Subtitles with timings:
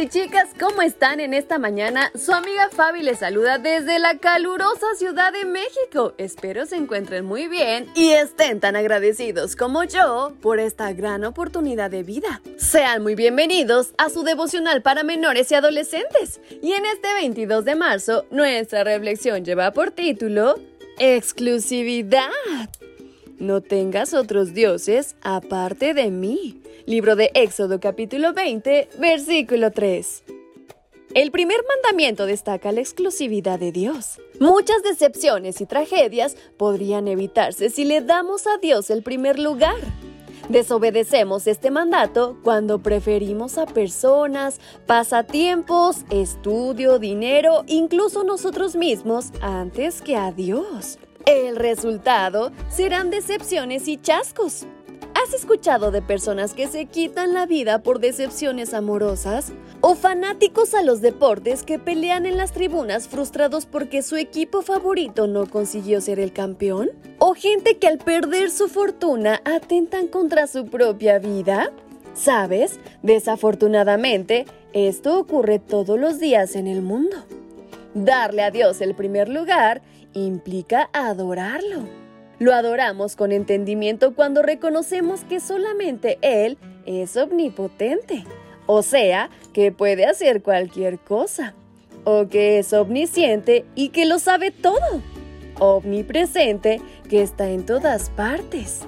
[0.00, 2.10] Y chicas, ¿cómo están en esta mañana?
[2.14, 6.14] Su amiga Fabi les saluda desde la calurosa Ciudad de México.
[6.16, 11.90] Espero se encuentren muy bien y estén tan agradecidos como yo por esta gran oportunidad
[11.90, 12.40] de vida.
[12.56, 16.40] Sean muy bienvenidos a su devocional para menores y adolescentes.
[16.62, 20.58] Y en este 22 de marzo, nuestra reflexión lleva por título
[20.98, 22.30] Exclusividad.
[23.38, 26.59] No tengas otros dioses aparte de mí.
[26.86, 30.24] Libro de Éxodo capítulo 20, versículo 3.
[31.12, 34.18] El primer mandamiento destaca la exclusividad de Dios.
[34.38, 39.76] Muchas decepciones y tragedias podrían evitarse si le damos a Dios el primer lugar.
[40.48, 50.16] Desobedecemos este mandato cuando preferimos a personas, pasatiempos, estudio, dinero, incluso nosotros mismos, antes que
[50.16, 50.98] a Dios.
[51.26, 54.66] El resultado serán decepciones y chascos.
[55.30, 59.52] ¿Has escuchado de personas que se quitan la vida por decepciones amorosas?
[59.80, 65.28] ¿O fanáticos a los deportes que pelean en las tribunas frustrados porque su equipo favorito
[65.28, 66.90] no consiguió ser el campeón?
[67.20, 71.70] ¿O gente que al perder su fortuna atentan contra su propia vida?
[72.12, 72.80] ¿Sabes?
[73.04, 77.16] Desafortunadamente, esto ocurre todos los días en el mundo.
[77.94, 79.80] Darle a Dios el primer lugar
[80.12, 82.09] implica adorarlo.
[82.40, 88.24] Lo adoramos con entendimiento cuando reconocemos que solamente Él es omnipotente,
[88.64, 91.54] o sea, que puede hacer cualquier cosa,
[92.04, 95.02] o que es omnisciente y que lo sabe todo,
[95.58, 98.80] omnipresente que está en todas partes.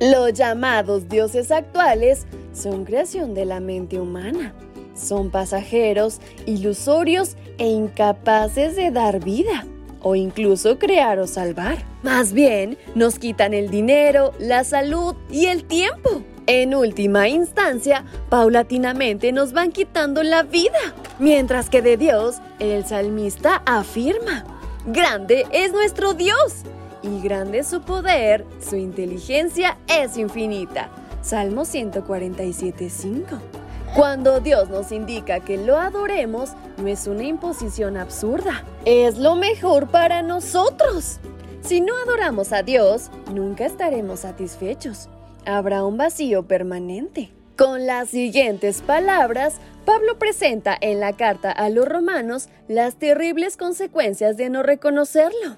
[0.00, 4.52] Los llamados dioses actuales son creación de la mente humana.
[4.94, 9.64] Son pasajeros, ilusorios e incapaces de dar vida
[10.00, 11.78] o incluso crear o salvar.
[12.02, 16.22] Más bien, nos quitan el dinero, la salud y el tiempo.
[16.46, 20.78] En última instancia, paulatinamente nos van quitando la vida.
[21.18, 24.44] Mientras que de Dios, el salmista afirma,
[24.86, 26.62] grande es nuestro Dios
[27.02, 30.88] y grande su poder, su inteligencia es infinita.
[31.20, 33.67] Salmo 147.5.
[33.94, 39.88] Cuando Dios nos indica que lo adoremos, no es una imposición absurda, es lo mejor
[39.88, 41.18] para nosotros.
[41.62, 45.08] Si no adoramos a Dios, nunca estaremos satisfechos.
[45.46, 47.30] Habrá un vacío permanente.
[47.56, 54.36] Con las siguientes palabras, Pablo presenta en la carta a los romanos las terribles consecuencias
[54.36, 55.56] de no reconocerlo.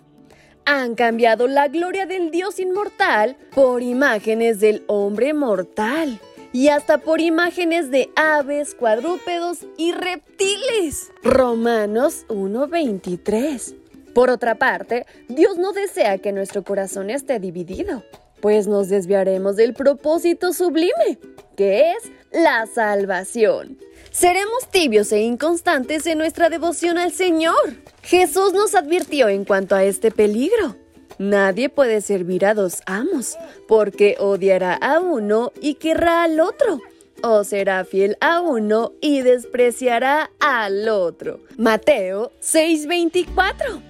[0.65, 6.21] Han cambiado la gloria del Dios inmortal por imágenes del hombre mortal
[6.53, 11.11] y hasta por imágenes de aves, cuadrúpedos y reptiles.
[11.23, 13.75] Romanos 1:23.
[14.15, 18.03] Por otra parte, Dios no desea que nuestro corazón esté dividido,
[18.41, 21.19] pues nos desviaremos del propósito sublime,
[21.57, 23.79] que es la salvación.
[24.11, 27.75] Seremos tibios e inconstantes en nuestra devoción al Señor.
[28.03, 30.77] Jesús nos advirtió en cuanto a este peligro.
[31.21, 33.37] Nadie puede servir a dos amos,
[33.69, 36.81] porque odiará a uno y querrá al otro,
[37.23, 41.41] o será fiel a uno y despreciará al otro.
[41.59, 43.83] Mateo 6:24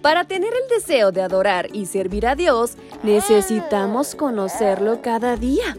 [0.00, 5.76] para tener el deseo de adorar y servir a Dios, necesitamos conocerlo cada día.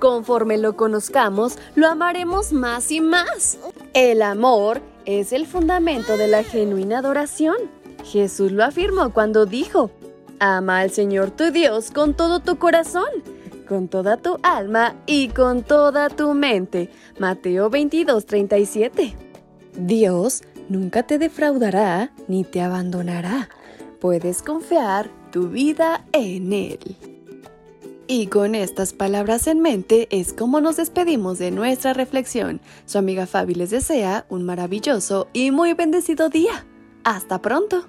[0.00, 3.56] Conforme lo conozcamos, lo amaremos más y más.
[3.94, 7.56] El amor es el fundamento de la genuina adoración.
[8.04, 9.90] Jesús lo afirmó cuando dijo,
[10.44, 13.06] Ama al Señor tu Dios con todo tu corazón,
[13.68, 16.90] con toda tu alma y con toda tu mente.
[17.20, 19.14] Mateo 22, 37.
[19.76, 23.50] Dios nunca te defraudará ni te abandonará.
[24.00, 26.96] Puedes confiar tu vida en Él.
[28.08, 32.60] Y con estas palabras en mente es como nos despedimos de nuestra reflexión.
[32.84, 36.66] Su amiga Fabi les desea un maravilloso y muy bendecido día.
[37.04, 37.84] Hasta pronto.